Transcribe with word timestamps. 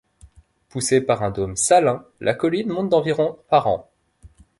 Poussée 0.69 0.99
par 0.99 1.21
un 1.21 1.29
dôme 1.29 1.55
salin, 1.55 2.03
la 2.21 2.33
colline 2.33 2.69
monte 2.69 2.89
d'environ 2.89 3.37
par 3.49 3.67
an. 3.67 3.87